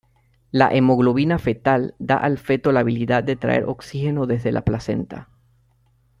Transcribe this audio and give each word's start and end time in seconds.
La 0.49 0.69
hemoglobina 0.73 1.37
fetal 1.37 1.93
da 1.99 2.17
al 2.17 2.39
feto 2.39 2.71
la 2.71 2.79
habilidad 2.79 3.23
de 3.23 3.35
traer 3.35 3.65
oxígeno 3.65 4.25
desde 4.25 4.51
la 4.51 4.63
placenta. 4.65 5.29